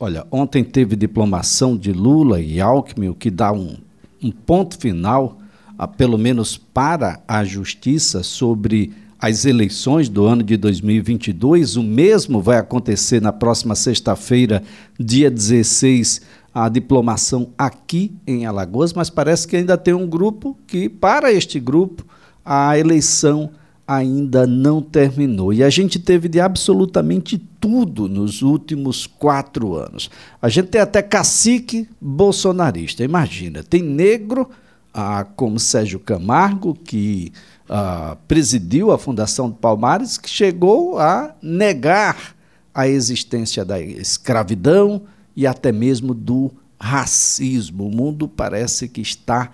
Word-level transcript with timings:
Olha, 0.00 0.26
ontem 0.28 0.64
teve 0.64 0.96
diplomação 0.96 1.76
de 1.76 1.92
Lula 1.92 2.40
e 2.40 2.60
Alckmin, 2.60 3.10
o 3.10 3.14
que 3.14 3.30
dá 3.30 3.52
um, 3.52 3.76
um 4.20 4.32
ponto 4.32 4.76
final, 4.76 5.38
a, 5.78 5.86
pelo 5.86 6.18
menos 6.18 6.56
para 6.56 7.22
a 7.28 7.44
justiça, 7.44 8.24
sobre 8.24 8.92
as 9.20 9.44
eleições 9.44 10.08
do 10.08 10.24
ano 10.24 10.42
de 10.42 10.56
2022. 10.56 11.76
O 11.76 11.82
mesmo 11.84 12.40
vai 12.40 12.58
acontecer 12.58 13.22
na 13.22 13.32
próxima 13.32 13.76
sexta-feira, 13.76 14.64
dia 14.98 15.30
16, 15.30 16.22
a 16.52 16.68
diplomação 16.68 17.50
aqui 17.56 18.16
em 18.26 18.46
Alagoas, 18.46 18.92
mas 18.92 19.08
parece 19.08 19.46
que 19.46 19.54
ainda 19.54 19.78
tem 19.78 19.94
um 19.94 20.08
grupo 20.08 20.58
que, 20.66 20.88
para 20.88 21.32
este 21.32 21.60
grupo, 21.60 22.04
a 22.44 22.76
eleição 22.76 23.48
ainda 23.86 24.46
não 24.46 24.80
terminou. 24.80 25.52
E 25.52 25.62
a 25.62 25.70
gente 25.70 25.98
teve 25.98 26.28
de 26.28 26.40
absolutamente 26.40 27.38
tudo 27.38 28.08
nos 28.08 28.42
últimos 28.42 29.06
quatro 29.06 29.76
anos. 29.76 30.10
A 30.40 30.48
gente 30.48 30.68
tem 30.68 30.80
até 30.80 31.02
cacique 31.02 31.88
bolsonarista. 32.00 33.04
Imagina, 33.04 33.62
tem 33.62 33.82
negro 33.82 34.48
ah, 34.92 35.26
como 35.36 35.58
Sérgio 35.58 35.98
Camargo, 35.98 36.74
que 36.74 37.32
ah, 37.68 38.16
presidiu 38.26 38.90
a 38.90 38.98
Fundação 38.98 39.50
de 39.50 39.58
Palmares, 39.58 40.16
que 40.16 40.30
chegou 40.30 40.98
a 40.98 41.34
negar 41.42 42.34
a 42.74 42.88
existência 42.88 43.64
da 43.64 43.80
escravidão 43.80 45.02
e 45.36 45.46
até 45.46 45.70
mesmo 45.70 46.14
do 46.14 46.50
racismo. 46.80 47.86
O 47.86 47.94
mundo 47.94 48.26
parece 48.26 48.88
que 48.88 49.00
está 49.00 49.52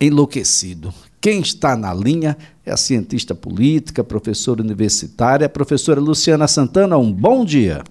enlouquecido. 0.00 0.94
Quem 1.20 1.40
está 1.40 1.76
na 1.76 1.92
linha 1.92 2.36
é 2.64 2.70
a 2.70 2.76
cientista 2.76 3.34
política, 3.34 4.04
professora 4.04 4.62
universitária, 4.62 5.46
a 5.46 5.50
professora 5.50 5.98
Luciana 5.98 6.46
Santana. 6.46 6.96
Um 6.96 7.12
bom 7.12 7.44
dia. 7.44 7.82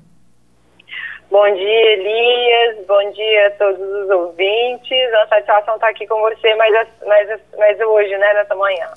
Bom 1.30 1.54
dia, 1.54 1.94
Elias. 1.94 2.86
Bom 2.88 3.12
dia 3.12 3.48
a 3.48 3.52
todos 3.52 3.82
os 3.82 4.10
ouvintes. 4.10 4.92
É 4.92 5.18
uma 5.18 5.28
satisfação 5.28 5.76
estar 5.76 5.90
aqui 5.90 6.08
com 6.08 6.22
você 6.22 6.56
mais, 6.56 6.88
mais, 7.06 7.40
mais 7.58 7.82
hoje, 7.82 8.18
né, 8.18 8.34
nessa 8.34 8.56
manhã. 8.56 8.88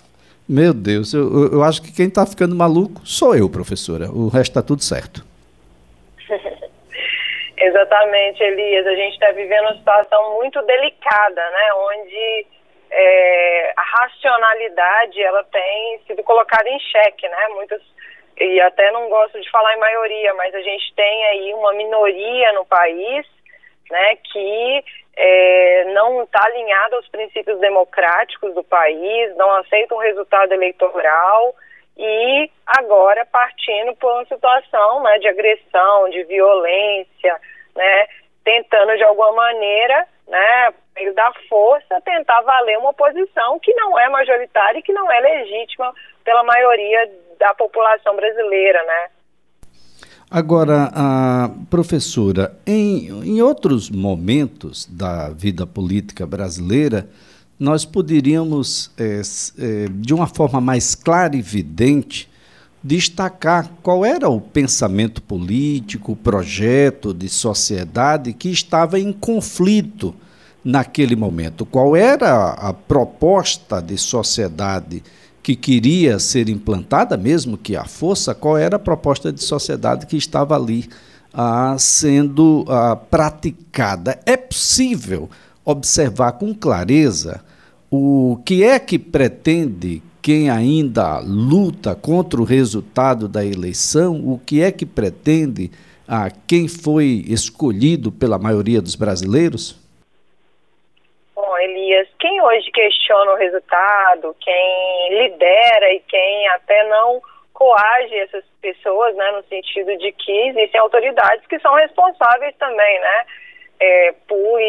Meu 0.48 0.72
Deus, 0.72 1.12
eu, 1.12 1.52
eu 1.52 1.62
acho 1.62 1.82
que 1.82 1.92
quem 1.92 2.06
está 2.06 2.24
ficando 2.24 2.54
maluco 2.54 3.02
sou 3.04 3.34
eu, 3.34 3.50
professora. 3.50 4.10
O 4.10 4.28
resto 4.28 4.52
está 4.52 4.62
tudo 4.62 4.82
certo. 4.82 5.24
Exatamente, 7.58 8.42
Elias. 8.42 8.86
A 8.86 8.94
gente 8.94 9.14
está 9.14 9.32
vivendo 9.32 9.62
uma 9.62 9.76
situação 9.76 10.36
muito 10.36 10.62
delicada, 10.62 11.40
né? 11.50 11.72
Onde 11.74 12.46
é, 12.90 13.72
a 13.76 13.82
racionalidade 13.82 15.22
ela 15.22 15.44
tem 15.44 16.00
sido 16.06 16.22
colocada 16.22 16.68
em 16.68 16.78
xeque, 16.80 17.28
né? 17.28 17.48
Muitos 17.54 17.82
e 18.40 18.58
até 18.62 18.90
não 18.90 19.08
gosto 19.10 19.38
de 19.38 19.50
falar 19.50 19.74
em 19.74 19.80
maioria, 19.80 20.32
mas 20.34 20.54
a 20.54 20.62
gente 20.62 20.94
tem 20.94 21.26
aí 21.26 21.52
uma 21.52 21.74
minoria 21.74 22.52
no 22.54 22.64
país, 22.64 23.26
né, 23.90 24.16
que 24.16 24.84
é, 25.14 25.84
não 25.92 26.22
está 26.22 26.40
alinhada 26.46 26.96
aos 26.96 27.06
princípios 27.08 27.60
democráticos 27.60 28.54
do 28.54 28.64
país, 28.64 29.36
não 29.36 29.50
aceita 29.56 29.94
um 29.94 29.98
resultado 29.98 30.52
eleitoral 30.52 31.54
e 31.98 32.50
agora 32.66 33.26
partindo 33.26 33.94
por 33.96 34.10
uma 34.10 34.24
situação 34.24 35.02
né, 35.02 35.18
de 35.18 35.28
agressão, 35.28 36.08
de 36.08 36.24
violência, 36.24 37.38
né, 37.76 38.06
tentando 38.42 38.96
de 38.96 39.04
alguma 39.04 39.32
maneira, 39.32 40.08
né, 40.30 40.72
meio 40.94 41.14
da 41.14 41.32
força, 41.48 42.00
tentar 42.04 42.40
valer 42.42 42.78
uma 42.78 42.94
posição 42.94 43.58
que 43.58 43.74
não 43.74 43.98
é 43.98 44.08
majoritária 44.08 44.78
e 44.78 44.82
que 44.82 44.92
não 44.92 45.10
é 45.10 45.20
legítima 45.20 45.92
pela 46.24 46.44
maioria 46.44 47.10
da 47.38 47.52
população 47.54 48.14
brasileira, 48.14 48.82
né? 48.84 49.08
Agora, 50.30 50.88
a 50.94 51.50
professora, 51.68 52.56
em, 52.64 53.08
em 53.08 53.42
outros 53.42 53.90
momentos 53.90 54.86
da 54.86 55.30
vida 55.30 55.66
política 55.66 56.24
brasileira, 56.24 57.08
nós 57.58 57.84
poderíamos, 57.84 58.92
é, 58.96 59.20
é, 59.58 59.88
de 59.90 60.14
uma 60.14 60.28
forma 60.28 60.60
mais 60.60 60.94
clara 60.94 61.34
e 61.34 61.40
evidente, 61.40 62.29
destacar 62.82 63.70
qual 63.82 64.04
era 64.04 64.28
o 64.28 64.40
pensamento 64.40 65.20
político, 65.20 66.12
o 66.12 66.16
projeto 66.16 67.12
de 67.12 67.28
sociedade 67.28 68.32
que 68.32 68.48
estava 68.48 68.98
em 68.98 69.12
conflito 69.12 70.14
naquele 70.64 71.14
momento. 71.14 71.66
Qual 71.66 71.94
era 71.94 72.50
a 72.50 72.72
proposta 72.72 73.80
de 73.80 73.98
sociedade 73.98 75.02
que 75.42 75.56
queria 75.56 76.18
ser 76.18 76.48
implantada, 76.48 77.16
mesmo 77.16 77.56
que 77.56 77.76
a 77.76 77.84
força, 77.84 78.34
qual 78.34 78.56
era 78.56 78.76
a 78.76 78.80
proposta 78.80 79.32
de 79.32 79.42
sociedade 79.42 80.06
que 80.06 80.16
estava 80.16 80.54
ali 80.54 80.88
ah, 81.32 81.76
sendo 81.78 82.64
ah, 82.68 82.96
praticada? 82.96 84.18
É 84.24 84.36
possível 84.36 85.28
observar 85.64 86.32
com 86.32 86.54
clareza 86.54 87.42
o 87.90 88.40
que 88.44 88.62
é 88.62 88.78
que 88.78 88.98
pretende 88.98 90.02
quem 90.22 90.50
ainda 90.50 91.18
luta 91.20 91.94
contra 91.94 92.40
o 92.40 92.44
resultado 92.44 93.28
da 93.28 93.44
eleição, 93.44 94.16
o 94.16 94.38
que 94.38 94.62
é 94.62 94.70
que 94.70 94.86
pretende 94.86 95.70
a 96.06 96.30
quem 96.48 96.66
foi 96.68 97.22
escolhido 97.26 98.10
pela 98.10 98.38
maioria 98.38 98.80
dos 98.82 98.96
brasileiros? 98.96 99.78
Bom, 101.34 101.58
Elias, 101.58 102.08
quem 102.18 102.42
hoje 102.42 102.70
questiona 102.72 103.32
o 103.32 103.36
resultado, 103.36 104.36
quem 104.40 105.18
lidera 105.22 105.92
e 105.94 106.00
quem 106.08 106.48
até 106.48 106.88
não 106.88 107.20
coage 107.52 108.14
essas 108.16 108.44
pessoas, 108.60 109.14
né, 109.16 109.30
no 109.32 109.42
sentido 109.44 109.96
de 109.98 110.12
que 110.12 110.32
existem 110.48 110.80
autoridades 110.80 111.46
que 111.46 111.58
são 111.60 111.74
responsáveis 111.74 112.54
também, 112.58 113.00
né, 113.00 113.26
é, 113.80 114.14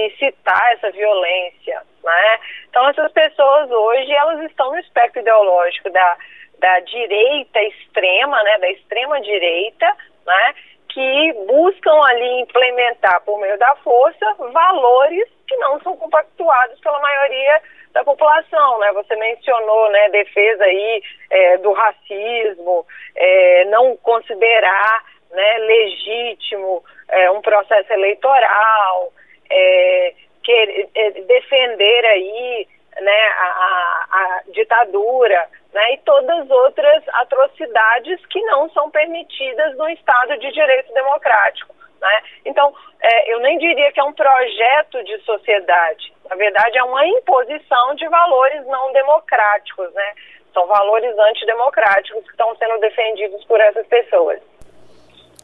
incitar 0.06 0.74
essa 0.74 0.90
violência, 0.92 1.82
né? 2.04 2.40
Então 2.70 2.88
essas 2.90 3.12
pessoas 3.12 3.70
hoje 3.70 4.12
elas 4.12 4.40
estão 4.50 4.72
no 4.72 4.80
espectro 4.80 5.22
ideológico 5.22 5.90
da, 5.90 6.18
da 6.60 6.80
direita 6.80 7.62
extrema, 7.64 8.42
né, 8.44 8.58
da 8.60 8.70
extrema 8.72 9.20
direita, 9.22 9.86
né, 10.26 10.56
que 10.90 11.34
buscam 11.48 12.02
ali 12.06 12.42
implementar 12.42 13.22
por 13.22 13.40
meio 13.40 13.58
da 13.58 13.76
força 13.78 14.36
valores 14.52 15.28
que 15.48 15.56
não 15.58 15.80
são 15.82 15.96
compactuados 15.98 16.80
pela 16.80 17.00
maioria 17.00 17.62
da 17.94 18.04
população, 18.04 18.80
né? 18.80 18.92
Você 18.94 19.16
mencionou, 19.18 19.90
né, 19.92 20.10
defesa 20.10 20.64
aí 20.64 21.04
é, 21.30 21.58
do 21.58 21.74
racismo, 21.74 22.86
é, 23.16 23.66
não 23.66 23.98
considerar, 23.98 25.04
né, 25.32 25.58
legítimo 25.60 26.84
é, 27.10 27.32
um 27.32 27.42
processo 27.42 27.92
eleitoral, 27.94 29.12
é, 29.50 30.14
que, 30.44 30.90
é, 30.96 31.12
defender 31.22 32.06
aí, 32.06 32.68
né, 33.00 33.28
a, 33.40 34.08
a, 34.12 34.42
ditadura, 34.52 35.48
né, 35.74 35.94
e 35.94 35.98
todas 36.00 36.42
as 36.42 36.50
outras 36.50 37.04
atrocidades 37.10 38.26
que 38.28 38.42
não 38.44 38.70
são 38.70 38.90
permitidas 38.90 39.78
no 39.78 39.90
Estado 39.90 40.38
de 40.38 40.52
Direito 40.52 40.94
Democrático. 40.94 41.74
Né? 42.02 42.24
Então, 42.46 42.74
é, 43.00 43.34
eu 43.34 43.40
nem 43.40 43.58
diria 43.60 43.92
que 43.92 44.00
é 44.00 44.04
um 44.04 44.14
projeto 44.14 45.04
de 45.04 45.18
sociedade. 45.20 46.12
Na 46.30 46.36
verdade, 46.36 46.78
é 46.78 46.84
uma 46.84 47.06
imposição 47.06 47.94
de 47.96 48.08
valores 48.08 48.66
não 48.66 48.92
democráticos, 48.92 49.94
né? 49.94 50.14
São 50.54 50.66
valores 50.66 51.18
antidemocráticos 51.18 52.24
que 52.24 52.32
estão 52.32 52.56
sendo 52.56 52.80
defendidos 52.80 53.44
por 53.46 53.60
essas 53.62 53.86
pessoas. 53.88 54.42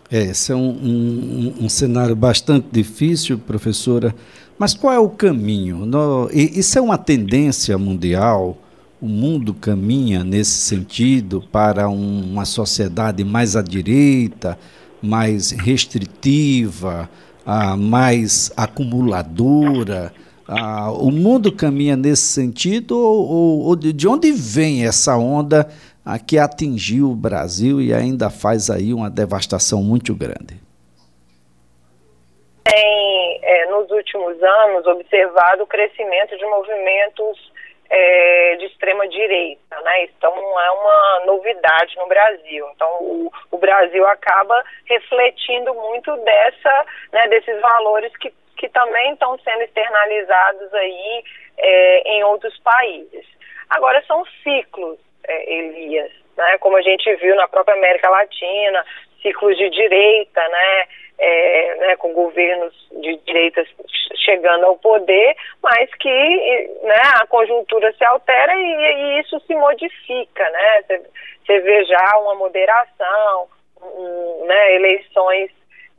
É, 0.09 0.22
esse 0.22 0.51
é 0.53 0.56
um, 0.56 0.69
um, 0.69 1.66
um 1.66 1.69
cenário 1.69 2.16
bastante 2.16 2.68
difícil, 2.72 3.38
professora. 3.38 4.16
Mas 4.57 4.73
qual 4.73 4.94
é 4.94 5.00
o 5.00 5.09
caminho? 5.09 5.85
No, 5.85 6.29
isso 6.31 6.79
é 6.79 6.81
uma 6.81 6.97
tendência 6.97 7.78
mundial? 7.78 8.57
O 9.01 9.07
mundo 9.07 9.53
caminha 9.53 10.23
nesse 10.23 10.51
sentido 10.51 11.44
para 11.51 11.90
um, 11.90 12.23
uma 12.31 12.46
sociedade 12.46 13.23
mais 13.23 13.56
à 13.56 13.62
direita, 13.62 14.57
mais 15.01 15.51
restritiva, 15.51 17.09
ah, 17.46 17.78
mais 17.78 18.51
acumuladora? 18.57 20.14
Ah, 20.47 20.90
o 20.91 21.11
mundo 21.11 21.52
caminha 21.52 21.97
nesse 21.97 22.23
sentido 22.23 22.97
ou, 22.97 23.59
ou, 23.64 23.76
de 23.76 24.08
onde 24.08 24.31
vem 24.31 24.85
essa 24.85 25.17
onda 25.17 25.67
ah, 26.07 26.17
que 26.17 26.39
atingiu 26.39 27.11
o 27.11 27.15
Brasil 27.15 27.81
e 27.81 27.93
ainda 27.93 28.29
faz 28.29 28.69
aí 28.69 28.93
uma 28.93 29.09
devastação 29.09 29.83
muito 29.83 30.15
grande? 30.15 30.55
Tem, 32.63 33.39
é, 33.43 33.65
nos 33.65 33.91
últimos 33.91 34.41
anos, 34.41 34.87
observado 34.87 35.63
o 35.63 35.67
crescimento 35.67 36.37
de 36.37 36.45
movimentos 36.45 37.51
é, 37.89 38.55
de 38.55 38.65
extrema 38.67 39.05
direita, 39.09 39.81
né? 39.81 40.03
Então 40.05 40.33
não 40.33 40.59
é 40.61 40.71
uma 40.71 41.25
novidade 41.25 41.97
no 41.97 42.07
Brasil. 42.07 42.65
Então 42.73 42.89
o, 43.01 43.31
o 43.51 43.57
Brasil 43.57 44.07
acaba 44.07 44.63
refletindo 44.85 45.73
muito 45.73 46.15
dessa, 46.17 46.85
né, 47.11 47.27
desses 47.27 47.59
valores 47.59 48.15
que, 48.15 48.33
que 48.55 48.69
também 48.69 49.11
estão 49.11 49.37
sendo 49.39 49.61
externalizados 49.63 50.73
aí 50.73 51.23
é, 51.57 52.11
em 52.15 52.23
outros 52.23 52.57
países. 52.59 53.25
Agora 53.69 54.01
são 54.07 54.23
ciclos, 54.41 54.97
é, 55.28 55.53
Elias, 55.53 56.12
né? 56.38 56.58
Como 56.59 56.78
a 56.78 56.82
gente 56.82 57.14
viu 57.16 57.35
na 57.35 57.47
própria 57.47 57.76
América 57.76 58.09
Latina, 58.09 58.85
ciclos 59.22 59.58
de 59.58 59.70
direita, 59.70 60.47
né? 60.47 60.88
é, 61.20 61.76
né, 61.76 61.96
com 61.97 62.14
governos 62.14 62.74
de 63.02 63.18
direita 63.26 63.64
chegando 64.24 64.66
ao 64.66 64.78
poder, 64.78 65.35
mas 65.64 65.90
que 65.96 66.70
né, 66.84 67.02
a 67.22 67.26
conjuntura 67.28 67.91
se 67.94 68.06
altera 68.06 68.53
e, 68.56 68.59
e 68.59 69.20
isso 69.22 69.40
se 69.41 69.56
modifica, 69.56 70.50
né? 70.50 70.84
Você 71.46 71.59
vê 71.59 71.85
já 71.85 72.18
uma 72.20 72.35
moderação, 72.35 73.47
um, 73.82 74.46
né, 74.46 74.76
eleições 74.76 75.50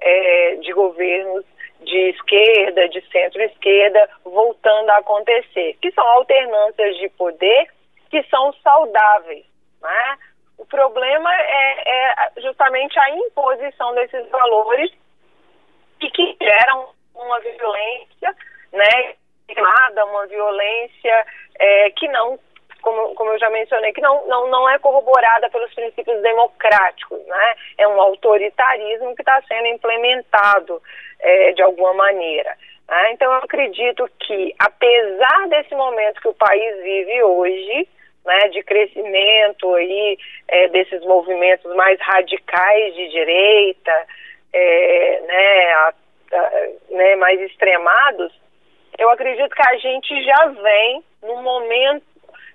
é, 0.01 0.57
de 0.57 0.73
governos 0.73 1.45
de 1.81 2.11
esquerda, 2.11 2.89
de 2.89 3.01
centro-esquerda, 3.11 4.09
voltando 4.25 4.91
a 4.91 4.99
acontecer, 4.99 5.77
que 5.81 5.91
são 5.93 6.07
alternâncias 6.07 6.97
de 6.99 7.09
poder 7.11 7.69
que 8.10 8.22
são 8.25 8.52
saudáveis. 8.62 9.44
Né? 9.81 10.19
O 10.58 10.66
problema 10.66 11.32
é, 11.34 11.82
é 11.87 12.40
justamente 12.40 12.99
a 12.99 13.10
imposição 13.10 13.94
desses 13.94 14.28
valores 14.28 14.93
e 16.00 16.10
que 16.10 16.37
geram 16.40 16.88
uma 17.14 17.40
violência, 17.40 18.34
né, 18.72 19.14
uma 20.05 20.26
violência 20.26 21.26
é, 21.58 21.90
que 21.90 22.06
não, 22.08 22.38
como, 22.82 23.14
como 23.14 23.31
eu 23.31 23.38
já 23.38 23.50
mencionei, 23.50 23.93
que 23.93 24.00
não, 24.00 24.26
não, 24.26 24.49
não 24.49 24.69
é 24.69 24.78
corroborada 24.78 25.50
pelos 25.50 25.72
princípios 25.75 26.20
democráticos, 26.22 27.25
né, 27.26 27.55
é 27.78 27.88
um 27.88 28.00
autoritarismo 28.00 29.14
que 29.14 29.22
está 29.22 29.40
sendo 29.43 29.66
implementado 29.66 30.81
é, 31.20 31.52
de 31.52 31.62
alguma 31.62 31.93
maneira. 31.94 32.56
Né? 32.88 33.12
Então, 33.12 33.32
eu 33.32 33.38
acredito 33.38 34.08
que, 34.20 34.55
apesar 34.58 35.49
desse 35.49 35.75
momento 35.75 36.20
que 36.20 36.28
o 36.28 36.34
país 36.34 36.76
vive 36.82 37.22
hoje, 37.22 37.88
né, 38.29 38.49
de 38.51 38.63
crescimento 38.63 39.75
aí 39.75 40.19
é, 40.49 40.69
desses 40.69 41.01
movimentos 41.05 41.75
mais 41.75 41.99
radicais 42.01 42.95
de 42.95 43.09
direita, 43.09 44.07
é, 44.53 45.21
né, 45.27 45.73
a, 45.73 45.95
a, 46.33 46.51
né, 46.91 47.17
mais 47.17 47.41
extremados, 47.41 48.39
eu 48.99 49.09
acredito 49.11 49.55
que 49.55 49.67
a 49.67 49.77
gente 49.79 50.25
já 50.25 50.47
vem 50.49 51.03
num 51.23 51.43
momento 51.43 52.05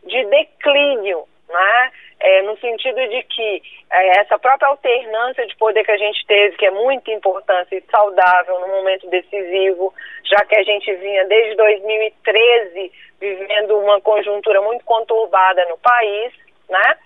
de 0.06 0.24
declínio, 0.26 1.24
né? 1.50 1.92
É, 2.26 2.42
no 2.44 2.58
sentido 2.58 3.06
de 3.10 3.22
que 3.24 3.62
é, 3.92 4.22
essa 4.22 4.40
própria 4.40 4.70
alternância 4.70 5.46
de 5.46 5.58
poder 5.58 5.84
que 5.84 5.92
a 5.92 5.98
gente 5.98 6.26
teve, 6.26 6.56
que 6.56 6.66
é 6.66 6.72
muito 6.72 7.12
importante 7.12 7.76
e 7.76 7.84
saudável 7.92 8.62
no 8.62 8.68
momento 8.70 9.10
decisivo, 9.10 9.94
já 10.24 10.46
que 10.46 10.56
a 10.56 10.64
gente 10.64 10.90
vinha 10.96 11.26
desde 11.26 11.56
2013 11.56 12.92
vivendo 13.20 13.78
uma 13.78 14.00
conjuntura 14.00 14.62
muito 14.62 14.86
conturbada 14.86 15.66
no 15.66 15.78
país, 15.80 16.34
né? 16.70 16.98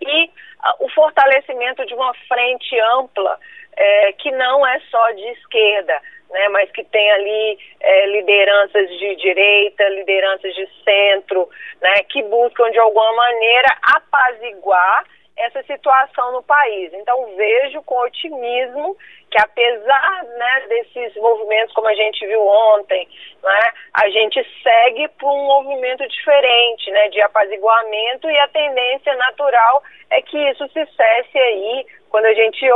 E 0.00 0.24
uh, 0.24 0.86
o 0.86 0.88
fortalecimento 0.88 1.84
de 1.84 1.92
uma 1.92 2.14
frente 2.26 2.80
ampla 2.98 3.38
é, 3.76 4.12
que 4.14 4.30
não 4.30 4.66
é 4.66 4.80
só 4.90 5.10
de 5.10 5.26
esquerda, 5.32 6.00
né, 6.30 6.48
mas 6.48 6.70
que 6.70 6.84
tem 6.84 7.10
ali 7.12 7.58
é, 7.80 8.06
lideranças 8.06 8.88
de 8.98 9.16
direita, 9.16 9.88
lideranças 9.88 10.54
de 10.54 10.68
centro, 10.84 11.48
né, 11.80 12.02
que 12.08 12.22
buscam 12.22 12.70
de 12.70 12.78
alguma 12.78 13.12
maneira 13.14 13.68
apaziguar 13.82 15.04
essa 15.36 15.62
situação 15.62 16.32
no 16.32 16.42
país. 16.42 16.92
Então 16.92 17.34
vejo 17.36 17.82
com 17.82 17.98
otimismo 18.00 18.96
que 19.30 19.38
apesar 19.40 20.24
né, 20.24 20.64
desses 20.68 21.14
movimentos 21.16 21.72
como 21.74 21.88
a 21.88 21.94
gente 21.94 22.26
viu 22.26 22.40
ontem, 22.44 23.08
né, 23.42 23.72
a 23.94 24.08
gente 24.08 24.44
segue 24.62 25.08
por 25.20 25.30
um 25.30 25.46
movimento 25.46 26.06
diferente, 26.08 26.90
né, 26.90 27.08
de 27.08 27.20
apaziguamento 27.22 28.28
e 28.28 28.38
a 28.38 28.48
tendência 28.48 29.14
natural 29.16 29.82
é 30.10 30.20
que 30.22 30.36
isso 30.50 30.66
se 30.68 30.84
cesse 30.84 31.38
aí 31.38 31.86
quando 32.10 32.26
a 32.26 32.34
gente 32.34 32.66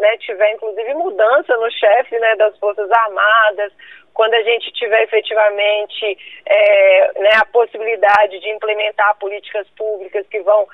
né, 0.00 0.16
tiver 0.18 0.52
inclusive 0.52 0.94
mudança 0.94 1.56
no 1.56 1.70
chefe 1.70 2.18
né, 2.18 2.36
das 2.36 2.56
Forças 2.58 2.90
Armadas, 2.90 3.72
quando 4.12 4.34
a 4.34 4.42
gente 4.42 4.70
tiver 4.72 5.02
efetivamente 5.04 6.18
é, 6.46 7.20
né, 7.20 7.30
a 7.40 7.46
possibilidade 7.46 8.38
de 8.38 8.50
implementar 8.50 9.18
políticas 9.18 9.66
públicas 9.70 10.26
que 10.28 10.40
vão, 10.40 10.66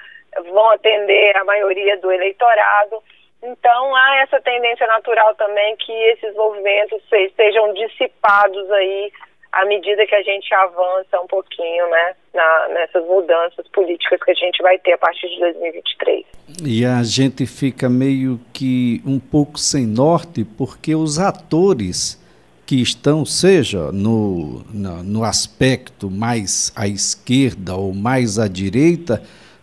vão 0.50 0.70
atender 0.70 1.37
a 1.37 1.44
maioria 1.44 1.96
do 1.99 2.11
eleitorado. 2.11 3.02
Então 3.43 3.94
há 3.94 4.17
essa 4.23 4.40
tendência 4.40 4.87
natural 4.87 5.35
também 5.37 5.76
que 5.76 5.93
esses 5.93 6.35
movimentos 6.35 7.02
sejam 7.37 7.73
dissipados 7.75 8.70
aí 8.70 9.12
à 9.52 9.64
medida 9.64 10.06
que 10.06 10.14
a 10.14 10.23
gente 10.23 10.52
avança 10.55 11.20
um 11.23 11.26
pouquinho, 11.26 11.88
né, 11.88 12.14
na, 12.35 12.69
nessas 12.69 13.05
mudanças 13.06 13.67
políticas 13.69 14.23
que 14.23 14.31
a 14.31 14.35
gente 14.35 14.62
vai 14.62 14.79
ter 14.79 14.93
a 14.93 14.99
partir 14.99 15.29
de 15.29 15.40
2023. 15.40 16.26
E 16.64 16.85
a 16.85 17.02
gente 17.02 17.46
fica 17.46 17.88
meio 17.88 18.38
que 18.52 19.00
um 19.06 19.19
pouco 19.19 19.58
sem 19.58 19.87
norte, 19.87 20.44
porque 20.44 20.94
os 20.94 21.19
atores 21.19 22.23
que 22.67 22.82
estão, 22.82 23.25
seja 23.25 23.90
no, 23.93 24.62
no, 24.70 25.02
no 25.02 25.25
aspecto 25.25 26.11
mais 26.11 26.70
à 26.76 26.87
esquerda 26.87 27.75
ou 27.75 27.94
mais 27.94 28.38
à 28.38 28.46
direita, 28.46 29.23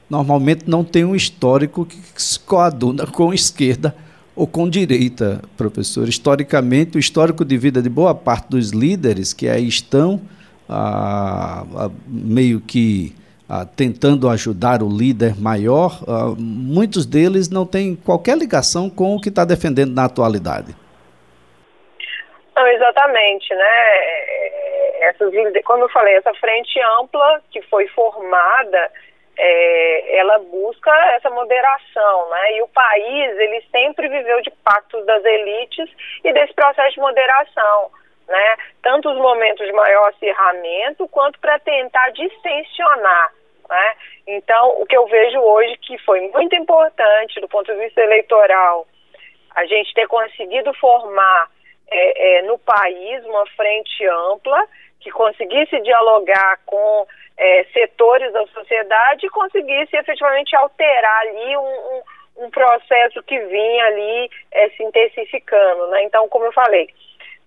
normalmente 0.10 0.69
não 0.69 0.84
tem 0.84 1.04
um 1.04 1.16
histórico 1.16 1.86
que 1.86 1.98
se 2.16 2.40
coaduna 2.40 3.07
com 3.07 3.34
esquerda 3.34 3.96
ou 4.36 4.46
com 4.46 4.69
direita, 4.69 5.42
professor? 5.57 6.07
Historicamente, 6.07 6.98
o 6.98 7.00
histórico 7.00 7.44
de 7.46 7.57
vida 7.57 7.81
de 7.81 7.90
boa 7.90 8.13
parte 8.13 8.50
dos 8.50 8.72
líderes 8.72 9.34
que 9.34 9.48
aí 9.48 9.68
estão 9.68 10.22
ah, 10.69 11.63
ah, 11.75 11.90
meio 12.07 12.60
que 12.60 13.16
ah, 13.50 13.66
tentando 13.66 14.30
ajudar 14.30 14.81
o 14.81 14.90
líder 14.90 15.40
maior, 15.40 16.00
muitos 16.38 17.06
deles 17.06 17.50
não 17.50 17.66
têm 17.66 17.96
qualquer 17.96 18.38
ligação 18.38 18.90
com 18.90 19.16
o 19.16 19.22
que 19.22 19.30
está 19.30 19.46
defendendo 19.46 19.94
na 19.94 20.06
atualidade. 20.06 20.75
Não, 22.56 22.66
exatamente, 22.68 23.54
né? 23.54 23.63
É, 23.63 25.10
essas, 25.10 25.31
como 25.66 25.84
eu 25.84 25.90
falei, 25.90 26.16
essa 26.16 26.34
frente 26.36 26.80
ampla 27.00 27.42
que 27.51 27.62
foi 27.63 27.88
formada 27.90 28.92
é, 29.38 30.18
ela 30.18 30.40
busca 30.40 30.92
essa 31.16 31.30
moderação, 31.30 32.30
né? 32.30 32.54
E 32.54 32.62
o 32.62 32.68
país 32.68 33.38
ele 33.38 33.62
sempre 33.72 34.08
viveu 34.08 34.42
de 34.42 34.52
pactos 34.64 35.06
das 35.06 35.24
elites 35.24 35.90
e 36.24 36.34
desse 36.34 36.54
processo 36.54 36.94
de 36.94 37.02
moderação, 37.02 37.92
né? 38.28 38.58
Tanto 38.82 39.10
os 39.10 39.18
momentos 39.18 39.66
de 39.66 39.74
maior 39.74 40.10
acirramento 40.10 41.08
quanto 41.10 41.40
para 41.40 41.60
tentar 41.60 42.10
distensionar, 42.12 43.34
né? 43.70 43.96
Então, 44.28 44.82
o 44.82 44.86
que 44.86 44.96
eu 44.96 45.06
vejo 45.08 45.40
hoje 45.40 45.78
que 45.78 45.98
foi 46.00 46.22
muito 46.30 46.56
importante 46.56 47.40
do 47.42 47.48
ponto 47.48 47.72
de 47.72 47.80
vista 47.80 48.02
eleitoral, 48.02 48.88
a 49.56 49.66
gente 49.66 49.94
ter 49.94 50.08
conseguido 50.08 50.74
formar 50.76 51.50
é, 51.90 52.40
é, 52.40 52.42
no 52.44 52.58
país 52.60 53.24
uma 53.26 53.46
frente 53.48 54.06
ampla 54.08 54.68
que 55.05 55.12
conseguisse 55.12 55.79
dialogar 55.81 56.59
com 56.65 57.05
é, 57.38 57.63
setores 57.65 58.33
da 58.33 58.43
sociedade 58.47 59.27
e 59.27 59.29
conseguisse 59.29 59.95
efetivamente 59.95 60.55
alterar 60.55 61.19
ali 61.21 61.55
um, 61.57 61.62
um, 61.62 62.01
um 62.45 62.50
processo 62.50 63.21
que 63.21 63.38
vinha 63.38 63.85
ali 63.85 64.31
é, 64.51 64.69
se 64.69 64.83
intensificando. 64.83 65.85
Né? 65.89 66.05
Então, 66.05 66.27
como 66.27 66.45
eu 66.45 66.51
falei, 66.53 66.89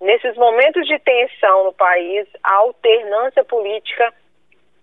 nesses 0.00 0.36
momentos 0.36 0.86
de 0.86 1.00
tensão 1.00 1.64
no 1.64 1.72
país, 1.72 2.28
a 2.44 2.54
alternância 2.58 3.42
política 3.42 4.14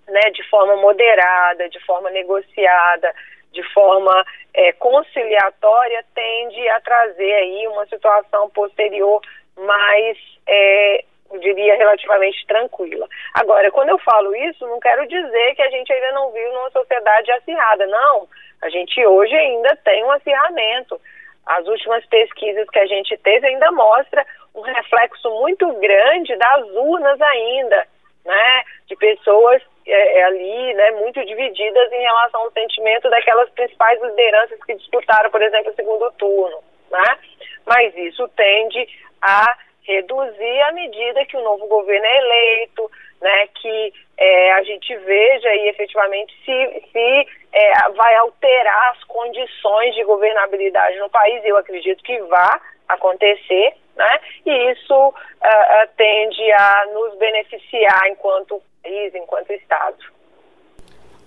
né, 0.10 0.32
de 0.32 0.44
forma 0.50 0.76
moderada, 0.76 1.70
de 1.70 1.80
forma 1.86 2.10
negociada, 2.10 3.14
de 3.54 3.64
forma 3.72 4.26
é, 4.54 4.74
conciliatória, 4.74 6.04
tende 6.14 6.68
a 6.68 6.82
trazer 6.82 7.34
aí 7.36 7.70
uma 7.70 7.86
situação 7.86 8.50
posterior 8.50 9.22
mais 9.56 10.18
é, 10.46 11.06
eu 11.32 11.40
diria, 11.40 11.76
relativamente 11.76 12.46
tranquila. 12.46 13.08
Agora, 13.34 13.72
quando 13.72 13.90
eu 13.90 13.98
falo 14.00 14.36
isso, 14.36 14.66
não 14.68 14.80
quero 14.80 15.08
dizer 15.08 15.56
que 15.56 15.62
a 15.62 15.70
gente 15.70 15.92
ainda 15.92 16.12
não 16.12 16.32
vive 16.32 16.50
numa 16.52 16.70
sociedade 16.72 17.32
acirrada. 17.32 17.86
Não, 17.88 18.28
a 18.62 18.70
gente 18.70 19.06
hoje 19.06 19.36
ainda 19.36 19.76
tem 19.78 20.04
um 20.04 20.12
acirramento. 20.12 21.00
As 21.46 21.68
últimas 21.68 22.06
pesquisas 22.08 22.68
que 22.70 22.80
a 22.80 22.86
gente 22.86 23.18
teve 23.18 23.48
ainda 23.48 23.72
mostra 23.72 24.26
um 24.54 24.62
reflexo 24.62 25.30
muito 25.42 25.72
grande 25.74 26.36
das 26.36 26.70
urnas 26.72 27.22
ainda, 27.22 27.88
né? 28.24 28.64
De 28.88 28.96
pessoas 28.96 29.62
é, 29.86 30.20
é 30.20 30.24
ali, 30.24 30.74
né, 30.74 30.92
muito 30.92 31.24
divididas 31.24 31.92
em 31.92 32.02
relação 32.02 32.42
ao 32.42 32.52
sentimento 32.52 33.10
daquelas 33.10 33.50
principais 33.52 34.02
lideranças 34.02 34.64
que 34.64 34.74
disputaram, 34.76 35.30
por 35.30 35.42
exemplo, 35.42 35.72
o 35.72 35.76
segundo 35.76 36.12
turno, 36.14 36.64
né? 36.90 37.18
Mas 37.66 37.96
isso 37.96 38.28
tende 38.30 38.88
a 39.22 39.46
reduzir 39.86 40.62
à 40.64 40.72
medida 40.72 41.26
que 41.26 41.38
o 41.38 41.44
novo 41.44 41.68
governo 41.68 42.06
é 42.06 42.18
eleito, 42.18 42.92
né, 43.22 43.48
que 43.48 43.94
é, 44.18 44.54
a 44.54 44.64
gente 44.64 44.96
veja 44.98 45.50
aí 45.50 45.70
efetivamente 45.70 46.34
se, 46.44 46.84
se 46.92 47.28
é, 47.54 47.90
vai 47.92 48.16
alterar 48.16 48.92
as 48.92 49.04
condições 49.06 49.96
de 49.96 50.04
governabilidade 50.04 50.98
no 51.00 51.10
país. 51.10 51.42
Eu 51.44 51.58
acredito 51.58 52.04
que 52.04 52.20
vá 52.24 52.60
acontecer, 52.88 53.74
né, 53.96 54.20
e 54.46 54.72
isso 54.72 55.08
uh, 55.10 55.90
tende 55.98 56.52
a 56.52 56.86
nos 56.94 57.18
beneficiar 57.18 58.08
enquanto 58.10 58.62
país, 58.84 59.16
enquanto 59.16 59.52
Estado. 59.52 59.98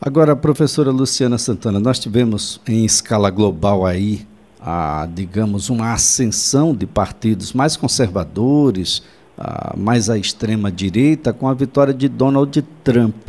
Agora, 0.01 0.37
professora 0.37 0.91
Luciana 0.91 1.39
Santana, 1.39 1.81
nós 1.81 1.99
tivemos 1.99 2.63
em 2.69 2.85
escala 2.85 3.31
global 3.31 3.85
aí 3.85 4.21
a, 4.61 5.09
digamos, 5.13 5.71
uma 5.71 5.93
ascensão 5.93 6.75
de 6.75 6.87
partidos 6.87 7.53
mais 7.53 7.77
conservadores, 7.77 9.03
a, 9.37 9.75
mais 9.77 10.11
à 10.11 10.19
extrema 10.19 10.71
direita, 10.71 11.33
com 11.33 11.49
a 11.49 11.55
vitória 11.55 11.95
de 11.95 12.09
Donald 12.09 12.61
Trump. 12.83 13.29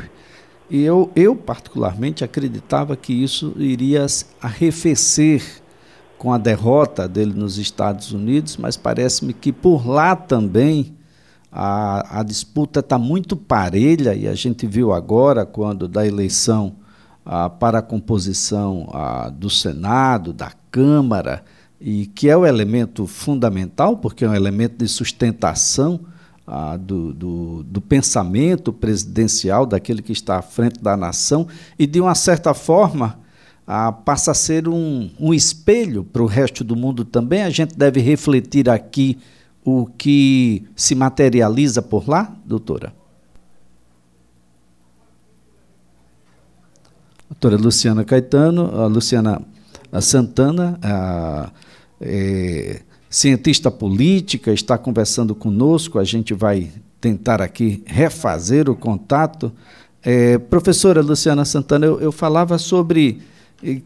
E 0.70 0.82
eu, 0.82 1.12
eu, 1.16 1.36
particularmente, 1.36 2.24
acreditava 2.24 2.96
que 2.96 3.14
isso 3.14 3.54
iria 3.58 4.06
arrefecer 4.42 5.44
com 6.18 6.34
a 6.34 6.38
derrota 6.38 7.08
dele 7.08 7.34
nos 7.34 7.58
Estados 7.58 8.12
Unidos, 8.12 8.58
mas 8.58 8.76
parece-me 8.76 9.34
que 9.34 9.52
por 9.52 9.88
lá 9.88 10.16
também 10.16 10.94
a, 11.52 12.20
a 12.20 12.24
disputa 12.24 12.82
está 12.82 12.98
muito 12.98 13.36
parelha, 13.36 14.14
e 14.14 14.28
a 14.28 14.36
gente 14.36 14.68
viu 14.68 14.94
agora, 14.94 15.46
quando 15.46 15.88
da 15.88 16.06
eleição 16.06 16.76
para 17.60 17.80
a 17.80 17.82
composição 17.82 18.90
ah, 18.92 19.30
do 19.30 19.50
Senado, 19.50 20.34
da 20.34 20.52
Câmara, 20.72 21.44
e 21.80 22.06
que 22.08 22.30
é 22.30 22.36
o 22.36 22.46
elemento 22.46 23.08
fundamental, 23.08 23.98
porque 23.98 24.26
é 24.26 24.30
um 24.30 24.36
elemento 24.36 24.78
de 24.78 24.88
sustentação 24.88 26.02
ah, 26.46 26.76
do, 26.76 27.14
do, 27.14 27.64
do, 27.64 27.80
pensamento 27.80 28.74
presidencial 28.74 29.66
daquele 29.66 30.02
que 30.02 30.12
está 30.12 30.38
à 30.38 30.42
frente 30.42 30.82
da 30.82 30.98
nação, 30.98 31.48
e 31.78 31.86
de 31.86 32.02
uma 32.02 32.16
certa 32.16 32.54
forma 32.54 33.20
ah, 33.66 33.92
passa 33.92 34.32
a 34.32 34.34
ser 34.34 34.68
um, 34.68 35.10
um 35.20 35.34
espelho 35.34 36.04
para 36.04 36.24
o 36.24 36.26
resto 36.26 36.64
do 36.64 36.76
mundo 36.76 37.06
também. 37.06 37.44
A 37.44 37.50
gente 37.50 37.78
deve 37.78 38.02
refletir 38.02 38.68
aqui 38.68 39.18
o 39.64 39.86
que 39.86 40.64
se 40.76 40.96
materializa 40.96 41.82
por 41.82 42.10
lá, 42.10 42.36
doutora? 42.44 42.94
Doutora 47.30 47.58
Luciana 47.58 48.04
Caetano, 48.04 48.82
a 48.82 48.88
Luciana 49.92 50.02
Santana, 50.02 50.80
a, 50.84 51.52
é, 52.00 52.82
cientista 53.10 53.72
política, 53.72 54.54
está 54.54 54.78
conversando 54.78 55.34
conosco. 55.34 55.98
A 56.00 56.04
gente 56.04 56.34
vai 56.34 56.72
tentar 57.02 57.42
aqui 57.42 57.84
refazer 57.86 58.70
o 58.70 58.76
contato. 58.76 59.52
É, 60.04 60.38
professora 60.38 61.02
Luciana 61.02 61.44
Santana, 61.44 61.86
eu, 61.86 62.00
eu, 62.00 62.12
falava 62.12 62.58
sobre 62.58 63.22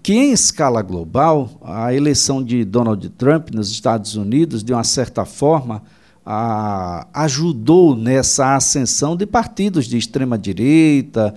que, 0.03 0.13
em 0.13 0.31
escala 0.31 0.81
global, 0.81 1.49
a 1.63 1.93
eleição 1.93 2.43
de 2.43 2.63
Donald 2.63 3.09
Trump 3.11 3.49
nos 3.51 3.71
Estados 3.71 4.15
Unidos, 4.15 4.63
de 4.63 4.73
uma 4.73 4.83
certa 4.83 5.25
forma, 5.25 5.81
a, 6.25 7.07
ajudou 7.13 7.95
nessa 7.95 8.55
ascensão 8.55 9.15
de 9.15 9.25
partidos 9.25 9.85
de 9.85 9.97
extrema-direita, 9.97 11.33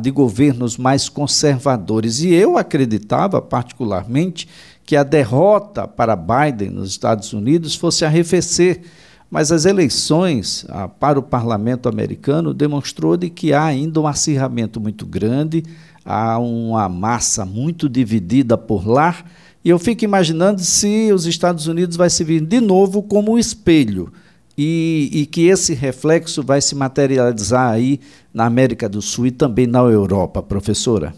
de 0.00 0.10
governos 0.10 0.76
mais 0.76 1.08
conservadores. 1.08 2.20
E 2.20 2.32
eu 2.32 2.56
acreditava, 2.56 3.42
particularmente, 3.42 4.48
que 4.84 4.96
a 4.96 5.02
derrota 5.02 5.86
para 5.86 6.16
Biden 6.16 6.70
nos 6.70 6.90
Estados 6.90 7.32
Unidos 7.32 7.74
fosse 7.74 8.04
arrefecer. 8.04 8.82
Mas 9.30 9.50
as 9.50 9.64
eleições 9.64 10.66
para 11.00 11.18
o 11.18 11.22
parlamento 11.22 11.88
americano 11.88 12.52
demonstrou 12.52 13.16
de 13.16 13.30
que 13.30 13.54
há 13.54 13.64
ainda 13.64 13.98
um 13.98 14.06
acirramento 14.06 14.78
muito 14.78 15.06
grande, 15.06 15.62
há 16.04 16.38
uma 16.38 16.86
massa 16.86 17.46
muito 17.46 17.88
dividida 17.88 18.58
por 18.58 18.86
lá, 18.86 19.24
e 19.64 19.70
eu 19.70 19.78
fico 19.78 20.04
imaginando 20.04 20.60
se 20.60 21.12
os 21.12 21.26
Estados 21.26 21.66
Unidos 21.66 21.96
vai 21.96 22.10
se 22.10 22.24
vir 22.24 22.40
de 22.40 22.60
novo 22.60 23.02
como 23.06 23.32
um 23.32 23.38
espelho 23.38 24.12
e, 24.58 25.08
e, 25.12 25.26
que 25.26 25.48
esse 25.48 25.74
reflexo 25.74 26.44
vai 26.44 26.60
se 26.60 26.76
materializar 26.76 27.72
aí 27.72 27.98
na 28.34 28.46
América 28.46 28.88
do 28.88 29.00
Sul 29.00 29.26
e 29.26 29.30
também 29.30 29.66
na 29.66 29.80
Europa, 29.80 30.42
professora? 30.42 31.12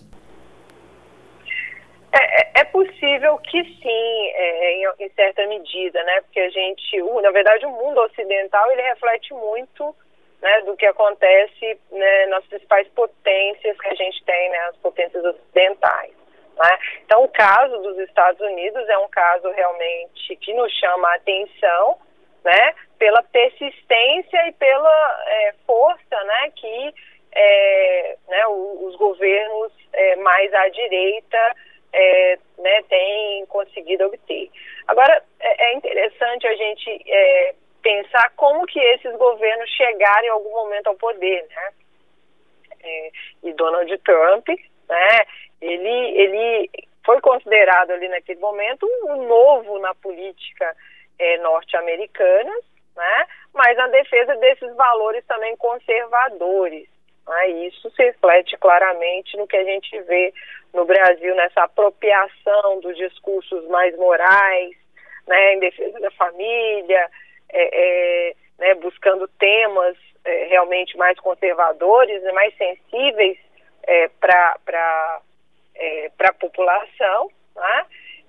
É, 2.12 2.40
é, 2.40 2.60
é 2.60 2.64
possível 2.64 3.36
que 3.38 3.64
sim, 3.64 4.30
é, 4.34 4.72
em, 4.74 5.06
em, 5.06 5.10
certa 5.16 5.46
medida, 5.48 6.02
né? 6.04 6.20
Porque 6.20 6.38
a 6.38 6.50
gente, 6.50 7.02
na 7.22 7.30
verdade, 7.32 7.66
o 7.66 7.70
mundo 7.70 8.00
ocidental 8.02 8.70
ele 8.70 8.82
reflete 8.82 9.34
muito 9.34 9.94
né, 10.40 10.60
do 10.60 10.76
que 10.76 10.86
acontece 10.86 11.78
né, 11.90 12.26
nas 12.26 12.44
principais 12.46 12.86
potências 12.88 13.80
que 13.80 13.88
a 13.88 13.94
gente 13.94 14.22
tem, 14.24 14.50
né, 14.50 14.58
as 14.68 14.76
potências 14.76 15.24
ocidentais. 15.24 16.12
Né? 16.56 16.78
Então, 17.04 17.24
o 17.24 17.28
caso 17.28 17.76
dos 17.78 17.98
Estados 17.98 18.40
Unidos 18.40 18.88
é 18.88 18.98
um 18.98 19.08
caso 19.08 19.50
realmente 19.50 20.36
que 20.36 20.52
nos 20.54 20.72
chama 20.72 21.08
a 21.08 21.16
atenção, 21.16 21.98
né, 22.44 22.74
pela 22.98 23.22
persistência 23.22 24.48
e 24.48 24.52
pela 24.52 25.24
é, 25.26 25.54
força 25.66 26.24
né, 26.24 26.52
que 26.54 26.94
é, 27.32 28.16
né, 28.28 28.46
os 28.46 28.94
governos 28.96 29.72
é, 29.92 30.16
mais 30.16 30.52
à 30.52 30.68
direita 30.68 31.56
é, 31.92 32.38
né, 32.58 32.82
têm 32.82 33.46
conseguido 33.46 34.04
obter. 34.04 34.50
Agora, 34.86 35.22
é, 35.40 35.70
é 35.70 35.74
interessante 35.74 36.46
a 36.46 36.54
gente 36.54 37.02
é, 37.10 37.54
pensar 37.82 38.30
como 38.36 38.66
que 38.66 38.78
esses 38.78 39.16
governos 39.16 39.70
chegaram 39.70 40.26
em 40.26 40.30
algum 40.30 40.50
momento 40.50 40.88
ao 40.88 40.96
poder, 40.96 41.46
né? 41.48 41.72
e 43.42 43.50
Donald 43.54 43.96
Trump, 43.98 44.46
né, 44.88 45.20
ele, 45.60 46.20
ele 46.20 46.70
foi 47.04 47.20
considerado 47.20 47.90
ali 47.90 48.08
naquele 48.08 48.40
momento 48.40 48.86
um 49.04 49.26
novo 49.26 49.78
na 49.78 49.94
política 49.94 50.74
norte-americana, 51.40 52.52
né? 52.96 53.26
mas 53.52 53.76
na 53.76 53.86
defesa 53.88 54.34
desses 54.36 54.74
valores 54.74 55.24
também 55.26 55.56
conservadores. 55.56 56.88
Né? 57.26 57.48
Isso 57.66 57.90
se 57.90 58.02
reflete 58.02 58.56
claramente 58.58 59.36
no 59.36 59.46
que 59.46 59.56
a 59.56 59.64
gente 59.64 60.00
vê 60.02 60.32
no 60.72 60.84
Brasil, 60.84 61.34
nessa 61.34 61.62
apropriação 61.62 62.80
dos 62.80 62.96
discursos 62.96 63.66
mais 63.68 63.96
morais, 63.96 64.76
né? 65.26 65.54
em 65.54 65.60
defesa 65.60 66.00
da 66.00 66.10
família, 66.12 67.08
é, 67.52 68.30
é, 68.30 68.34
né? 68.58 68.74
buscando 68.74 69.28
temas 69.38 69.96
é, 70.24 70.46
realmente 70.46 70.96
mais 70.96 71.18
conservadores, 71.20 72.22
mais 72.32 72.56
sensíveis 72.56 73.38
é, 73.86 74.08
para 74.20 75.20
é, 75.74 76.10
a 76.20 76.32
população. 76.34 77.30
Né? 77.54 77.86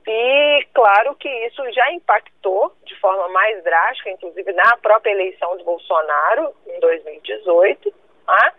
E 0.07 0.67
claro 0.74 1.15
que 1.15 1.29
isso 1.47 1.63
já 1.71 1.91
impactou 1.91 2.75
de 2.85 2.95
forma 3.00 3.27
mais 3.29 3.63
drástica, 3.63 4.12
inclusive 4.12 4.51
na 4.53 4.77
própria 4.77 5.12
eleição 5.12 5.57
de 5.57 5.63
Bolsonaro 5.63 6.53
em 6.67 6.79
2018, 6.79 7.93
tá? 8.25 8.53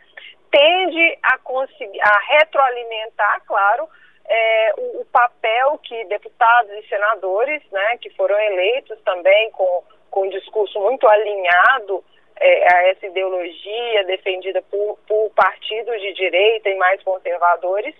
tende 0.50 1.18
a 1.22 1.38
conseguir 1.38 2.00
a 2.00 2.18
retroalimentar, 2.38 3.42
claro, 3.46 3.88
é, 4.28 4.74
o, 4.76 5.02
o, 5.02 5.04
papel 5.06 5.78
que 5.84 6.04
deputados 6.06 6.72
e 6.72 6.88
senadores, 6.88 7.62
né, 7.70 7.96
que 7.98 8.10
foram 8.10 8.36
eleitos 8.38 8.98
também 9.04 9.50
com, 9.52 9.84
com 10.10 10.26
um 10.26 10.30
discurso 10.30 10.80
muito 10.80 11.06
alinhado 11.08 12.04
é, 12.38 12.74
a 12.74 12.88
essa 12.88 13.06
ideologia 13.06 14.04
defendida 14.04 14.62
por, 14.62 14.98
por 15.06 15.30
partidos 15.30 16.00
de 16.00 16.12
direita 16.14 16.68
e 16.68 16.76
mais 16.76 17.02
conservadores, 17.02 17.94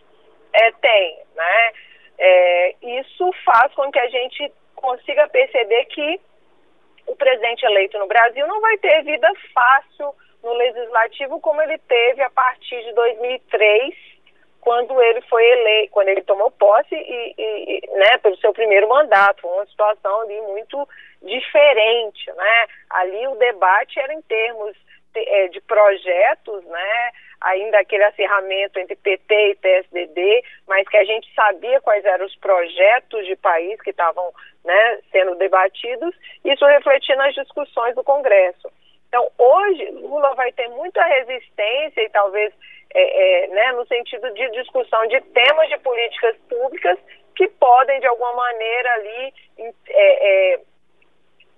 é, 0.53 0.73
tem, 0.73 1.19
né? 1.35 1.73
É, 2.19 2.75
isso 2.83 3.31
faz 3.45 3.73
com 3.75 3.91
que 3.91 3.99
a 3.99 4.09
gente 4.09 4.53
consiga 4.75 5.29
perceber 5.29 5.85
que 5.87 6.21
o 7.07 7.15
presidente 7.15 7.65
eleito 7.65 7.99
no 7.99 8.07
Brasil 8.07 8.47
não 8.47 8.61
vai 8.61 8.77
ter 8.79 9.03
vida 9.05 9.31
fácil 9.55 10.15
no 10.43 10.53
legislativo 10.55 11.41
como 11.41 11.61
ele 11.63 11.79
teve 11.79 12.23
a 12.23 12.31
partir 12.31 12.83
de 12.85 12.93
2003, 12.93 13.95
quando 14.61 15.01
ele 15.01 15.21
foi 15.23 15.45
eleito, 15.45 15.93
quando 15.93 16.09
ele 16.09 16.23
tomou 16.23 16.51
posse 16.51 16.95
e, 16.95 17.35
e 17.39 17.91
né, 17.93 18.19
pelo 18.19 18.37
seu 18.39 18.53
primeiro 18.53 18.89
mandato, 18.89 19.47
uma 19.47 19.67
situação 19.67 20.23
ali 20.23 20.41
muito 20.41 20.89
diferente, 21.27 22.33
né? 22.33 22.67
Ali 22.91 23.27
o 23.29 23.37
debate 23.37 23.99
era 23.99 24.15
em 24.15 24.23
termos 24.23 24.77
de, 25.13 25.21
é, 25.21 25.51
projetos, 25.67 26.65
né? 26.65 27.13
ainda 27.41 27.79
aquele 27.79 28.05
acirramento 28.05 28.79
entre 28.79 28.97
PT 28.97 29.51
e 29.51 29.55
PSDB, 29.57 30.45
mas 30.67 30.89
que 30.89 30.97
a 30.97 31.05
gente 31.05 31.33
sabia 31.35 31.81
quais 31.81 32.05
eram 32.05 32.25
os 32.27 32.35
projetos 32.37 33.27
de 33.27 33.37
país 33.37 33.81
que 33.83 33.91
estavam 33.91 34.33
né, 34.65 34.99
sendo 35.13 35.35
debatidos, 35.37 36.15
isso 36.45 36.65
refletia 36.67 37.17
nas 37.17 37.35
discussões 37.35 37.95
do 37.95 38.03
Congresso. 38.03 38.71
Então, 39.09 39.31
hoje, 39.39 39.85
Lula 39.93 40.35
vai 40.35 40.51
ter 40.53 40.69
muita 40.69 41.05
resistência 41.05 42.03
e 42.03 42.11
talvez 42.11 42.53
é, 42.93 43.45
é, 43.45 43.47
né, 43.49 43.73
no 43.73 43.87
sentido 43.87 44.33
de 44.35 44.51
discussão 44.51 45.07
de 45.07 45.21
temas 45.21 45.69
de 45.69 45.79
políticas 45.79 46.37
públicas 46.49 46.99
que 47.37 47.47
podem, 47.49 48.01
de 48.01 48.07
alguma 48.07 48.33
maneira, 48.33 48.93
ali 48.95 49.35
é, 49.89 50.61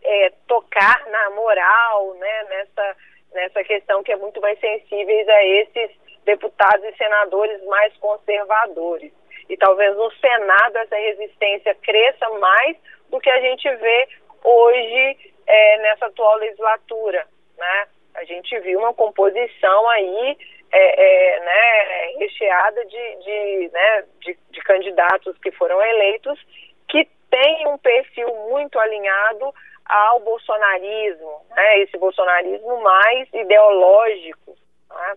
é, 0.03 0.33
tocar 0.47 1.05
na 1.09 1.31
moral, 1.31 2.15
né, 2.15 2.45
nessa 2.45 2.97
nessa 3.33 3.63
questão 3.63 4.03
que 4.03 4.13
é 4.13 4.17
muito 4.17 4.41
mais 4.41 4.59
sensíveis 4.59 5.29
a 5.29 5.45
esses 5.45 5.91
deputados 6.25 6.85
e 6.85 6.97
senadores 6.97 7.63
mais 7.65 7.95
conservadores. 7.99 9.13
E 9.49 9.57
talvez 9.57 9.97
no 9.97 10.11
Senado 10.13 10.77
essa 10.77 10.97
resistência 10.97 11.75
cresça 11.77 12.29
mais 12.39 12.77
do 13.11 13.21
que 13.21 13.31
a 13.31 13.41
gente 13.41 13.69
vê 13.77 14.09
hoje 14.45 15.33
é, 15.47 15.79
nessa 15.79 16.07
atual 16.07 16.37
legislatura. 16.37 17.27
Né? 17.57 17.87
A 18.15 18.25
gente 18.25 18.59
viu 18.61 18.79
uma 18.79 18.95
composição 18.95 19.89
aí 19.89 20.37
é, 20.71 21.37
é, 21.37 21.41
né, 21.41 22.13
recheada 22.19 22.85
de, 22.85 23.17
de, 23.17 23.71
né, 23.73 24.05
de, 24.21 24.39
de 24.51 24.61
candidatos 24.61 25.37
que 25.39 25.51
foram 25.53 25.81
eleitos 25.83 26.39
que 26.89 27.09
tem 27.31 27.67
um 27.69 27.79
perfil 27.79 28.29
muito 28.51 28.79
alinhado 28.79 29.55
ao 29.89 30.21
bolsonarismo, 30.21 31.41
né? 31.51 31.79
esse 31.81 31.97
bolsonarismo 31.97 32.81
mais 32.83 33.29
ideológico. 33.33 34.57
Né? 34.91 35.17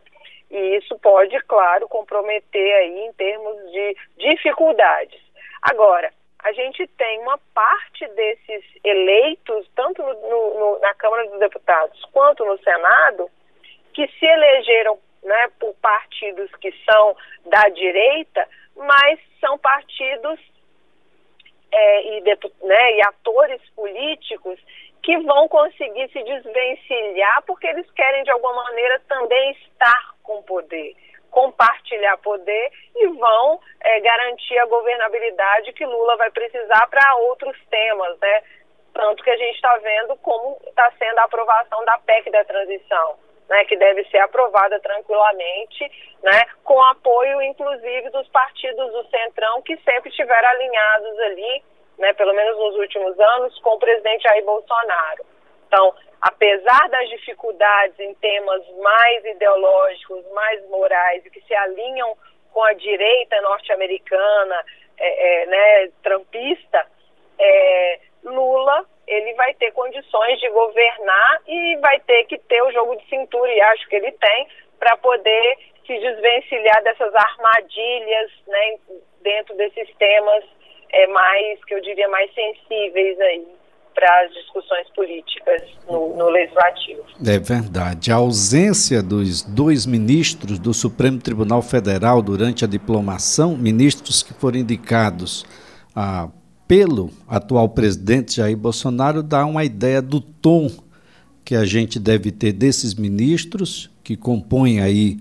E 0.50 0.78
isso 0.78 0.98
pode, 1.00 1.38
claro, 1.44 1.88
comprometer 1.88 2.76
aí 2.76 3.06
em 3.06 3.14
termos 3.14 3.72
de 3.72 3.98
dificuldades. 4.18 5.22
Agora, 5.62 6.12
a 6.44 6.52
gente 6.54 6.88
tem 6.88 7.20
uma 7.20 7.38
parte 7.54 8.08
desses 8.08 8.64
eleitos, 8.84 9.70
tanto 9.76 10.02
no, 10.02 10.60
no, 10.60 10.80
na 10.80 10.94
Câmara 10.96 11.28
dos 11.28 11.40
Deputados 11.40 12.04
quanto 12.12 12.44
no 12.46 12.58
Senado, 12.64 13.30
que 13.94 14.08
se 14.08 14.26
elegeram 14.26 14.98
né, 15.24 15.50
por 15.60 15.74
partidos 15.76 16.50
que 16.56 16.74
são 16.90 17.16
da 17.46 17.70
direita, 17.70 18.48
mas 18.76 19.20
são 19.40 19.58
partidos 19.60 20.40
é, 21.72 22.18
e, 22.18 22.22
né, 22.64 22.94
e 22.94 23.02
atores 23.08 23.62
políticos 23.76 24.60
que 25.02 25.18
vão 25.20 25.48
conseguir 25.48 26.10
se 26.12 26.24
desvencilhar 26.24 27.44
porque 27.48 27.68
eles 27.68 27.90
querem 27.92 28.24
de 28.24 28.32
alguma 28.32 28.64
maneira 28.64 29.00
também 29.08 29.52
estar 29.52 30.16
com 30.22 30.44
poder, 30.44 30.96
compartilhar 31.32 32.18
poder 32.18 32.72
e 32.96 33.08
vão 33.08 33.60
é, 33.80 34.00
garantir 34.02 34.58
a 34.60 34.66
governabilidade 34.66 35.74
que 35.74 35.86
Lula 35.86 36.18
vai 36.18 36.30
precisar 36.32 36.88
para 36.88 37.16
outros 37.16 37.58
temas, 37.70 38.20
né? 38.20 38.44
Tanto 38.94 39.24
que 39.24 39.30
a 39.30 39.38
gente 39.38 39.56
está 39.56 39.78
vendo 39.78 40.18
como 40.18 40.58
está 40.68 40.92
sendo 41.00 41.18
a 41.20 41.24
aprovação 41.24 41.84
da 41.86 41.98
PEC 42.00 42.30
da 42.30 42.44
transição 42.44 43.18
né, 43.52 43.66
que 43.66 43.76
deve 43.76 44.06
ser 44.06 44.20
aprovada 44.20 44.80
tranquilamente, 44.80 45.92
né, 46.24 46.46
com 46.64 46.82
apoio 46.86 47.42
inclusive 47.42 48.10
dos 48.10 48.28
partidos 48.30 48.92
do 48.94 49.04
Centrão 49.10 49.62
que 49.62 49.76
sempre 49.84 50.10
estiveram 50.10 50.48
alinhados 50.48 51.20
ali, 51.20 51.64
né, 52.00 52.14
pelo 52.14 52.34
menos 52.34 52.58
nos 52.58 52.76
últimos 52.78 53.20
anos, 53.20 53.60
com 53.60 53.72
o 53.72 53.80
presidente 53.80 54.24
Jair 54.24 54.46
Bolsonaro. 54.46 55.26
Então, 55.68 55.94
apesar 56.22 56.88
das 56.90 57.10
dificuldades 57.10 58.00
em 58.00 58.14
temas 58.16 58.66
mais 58.78 59.26
ideológicos, 59.26 60.26
mais 60.32 60.66
morais, 60.70 61.26
e 61.26 61.30
que 61.30 61.42
se 61.42 61.54
alinham 61.54 62.18
com 62.54 62.64
a 62.64 62.74
direita 62.74 63.40
norte-americana, 63.42 64.66
é, 64.98 65.44
é, 65.44 65.46
né, 65.46 65.92
trampista, 66.02 66.86
é, 67.38 68.00
Lula 68.24 68.86
ele 69.08 69.34
vai 69.34 69.54
ter 69.56 69.72
condições 69.72 70.40
de 70.40 70.50
governar 70.50 71.42
e 71.48 71.78
vai 71.78 72.00
ter 72.02 72.24
que 72.26 72.38
ter 72.38 72.62
o 72.64 72.72
jogo 72.72 72.96
de 72.96 73.08
cintura, 73.10 73.52
e 73.52 73.62
acho 73.62 73.88
que 73.88 73.96
ele 73.96 74.12
tem, 74.12 74.48
para 74.80 74.98
poder 74.98 75.58
se 75.86 75.98
desvencilhar 76.00 76.84
dessas 76.84 77.14
armadilhas 77.14 78.32
né, 78.48 78.76
dentro 79.22 79.56
desses 79.56 79.90
temas 79.98 80.44
é, 80.92 81.08
mais, 81.08 81.64
que 81.66 81.74
eu 81.74 81.82
diria, 81.82 82.08
mais 82.08 82.34
sensíveis 82.34 83.20
aí 83.20 83.46
para 83.94 84.22
as 84.22 84.34
discussões 84.34 84.90
políticas 84.96 85.62
no, 85.86 86.16
no, 86.16 86.30
legislativo. 86.30 87.04
É 87.28 87.38
verdade. 87.38 88.12
A 88.12 88.16
ausência 88.16 89.04
dos 89.04 89.44
dois 89.44 89.86
ministros 89.86 90.58
do 90.58 90.74
Supremo 90.74 91.20
Tribunal 91.20 91.62
Federal 91.62 92.22
durante 92.22 92.64
a 92.64 92.68
diplomação, 92.68 93.58
ministros 93.58 94.24
que 94.24 94.34
foram 94.34 94.60
indicados 94.60 95.46
a 95.96 96.30
pelo 96.72 97.10
atual 97.28 97.68
presidente 97.68 98.38
Jair 98.38 98.56
Bolsonaro 98.56 99.22
dá 99.22 99.46
uma 99.46 99.66
ideia 99.66 100.02
do 100.02 100.22
tom 100.22 100.72
que 101.44 101.54
a 101.54 101.66
gente 101.66 102.00
deve 102.00 102.32
ter 102.32 102.54
desses 102.54 102.94
ministros 102.94 103.90
que 104.02 104.16
compõem 104.16 104.80
aí 104.80 105.20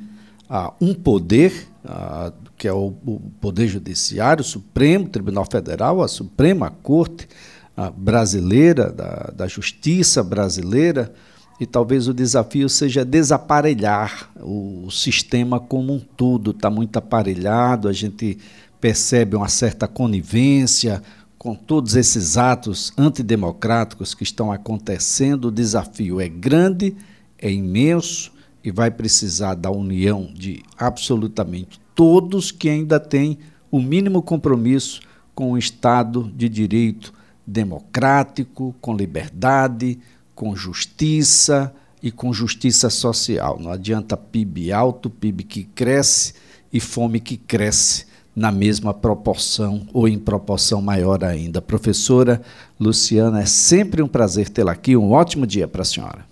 ah, 0.49 0.73
um 0.81 0.95
poder, 0.95 1.67
ah, 1.85 2.33
que 2.57 2.69
é 2.69 2.73
o, 2.73 2.95
o, 3.05 3.21
Poder 3.41 3.67
Judiciário, 3.67 4.43
o 4.43 4.45
Supremo 4.45 5.09
Tribunal 5.09 5.45
Federal, 5.45 6.01
a 6.01 6.07
Suprema 6.07 6.71
Corte 6.71 7.29
ah, 7.77 7.91
Brasileira, 7.91 8.89
da, 8.89 9.33
da 9.37 9.49
Justiça 9.49 10.23
Brasileira, 10.23 11.13
e 11.59 11.67
talvez 11.67 12.07
o 12.07 12.15
desafio 12.15 12.69
seja 12.69 13.05
desaparelhar 13.05 14.31
o, 14.41 14.85
o 14.87 14.91
sistema 14.93 15.59
como 15.59 15.95
um 15.95 15.99
todo. 15.99 16.53
Está 16.53 16.71
muito 16.71 16.97
aparelhado, 16.97 17.89
a 17.89 17.93
gente 17.93 18.39
percebe 18.81 19.37
uma 19.37 19.49
certa 19.49 19.87
conivência, 19.87 21.03
com 21.41 21.55
todos 21.55 21.97
esses 21.97 22.37
atos 22.37 22.93
antidemocráticos 22.99 24.13
que 24.13 24.23
estão 24.23 24.53
acontecendo, 24.53 25.47
o 25.47 25.51
desafio 25.51 26.21
é 26.21 26.29
grande, 26.29 26.95
é 27.39 27.51
imenso 27.51 28.31
e 28.63 28.71
vai 28.71 28.91
precisar 28.91 29.55
da 29.55 29.71
união 29.71 30.31
de 30.35 30.63
absolutamente 30.77 31.81
todos 31.95 32.53
que 32.53 32.69
ainda 32.69 33.01
têm 33.01 33.39
o 33.71 33.81
mínimo 33.81 34.21
compromisso 34.21 35.01
com 35.35 35.53
o 35.53 35.57
Estado 35.57 36.31
de 36.37 36.47
direito 36.47 37.11
democrático, 37.47 38.75
com 38.79 38.95
liberdade, 38.95 39.99
com 40.35 40.55
justiça 40.55 41.75
e 42.03 42.11
com 42.11 42.35
justiça 42.35 42.91
social. 42.91 43.59
Não 43.59 43.71
adianta 43.71 44.15
PIB 44.15 44.73
alto, 44.73 45.09
PIB 45.09 45.45
que 45.45 45.65
cresce 45.65 46.35
e 46.71 46.79
fome 46.79 47.19
que 47.19 47.39
cresce 47.39 48.10
na 48.41 48.51
mesma 48.51 48.95
proporção 48.95 49.87
ou 49.93 50.09
em 50.09 50.19
proporção 50.19 50.81
maior 50.81 51.23
ainda. 51.23 51.61
Professora 51.61 52.41
Luciana, 52.81 53.43
é 53.43 53.47
sempre 53.47 54.01
um 54.01 54.09
prazer 54.09 54.49
tê-la 54.49 54.73
aqui. 54.73 54.97
Um 54.97 55.13
ótimo 55.13 55.47
dia 55.47 55.69
para 55.69 55.83
a 55.83 55.85
senhora. 55.85 56.25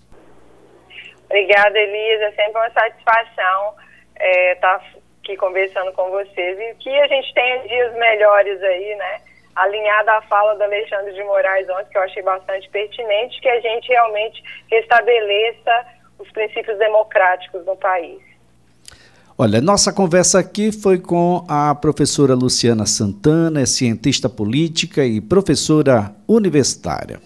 Obrigada, 1.25 1.77
Elisa. 1.77 2.23
É 2.23 2.31
sempre 2.31 2.59
uma 2.59 2.71
satisfação 2.71 3.75
estar 4.15 4.25
é, 4.25 4.55
tá 4.55 4.81
aqui 5.21 5.37
conversando 5.37 5.93
com 5.93 6.09
vocês 6.09 6.59
e 6.59 6.73
que 6.79 6.89
a 6.89 7.05
gente 7.05 7.31
tenha 7.31 7.59
dias 7.67 7.93
melhores 7.93 8.59
aí, 8.63 8.95
né? 8.95 9.21
Alinhada 9.55 10.13
à 10.13 10.21
fala 10.23 10.55
do 10.55 10.63
Alexandre 10.63 11.13
de 11.13 11.23
Moraes 11.23 11.69
ontem, 11.69 11.91
que 11.91 11.97
eu 11.97 12.01
achei 12.01 12.23
bastante 12.23 12.67
pertinente, 12.69 13.39
que 13.39 13.49
a 13.49 13.59
gente 13.59 13.87
realmente 13.87 14.43
restabeleça 14.71 15.85
os 16.17 16.31
princípios 16.31 16.77
democráticos 16.79 17.63
no 17.67 17.75
país. 17.75 18.28
Olha, 19.41 19.61
nossa 19.61 19.93
conversa 19.93 20.37
aqui 20.37 20.69
foi 20.69 20.99
com 20.99 21.45
a 21.47 21.73
professora 21.73 22.35
Luciana 22.35 22.85
Santana, 22.85 23.61
é 23.61 23.65
cientista 23.65 24.27
política 24.27 25.05
e 25.05 25.21
professora 25.21 26.13
universitária. 26.27 27.21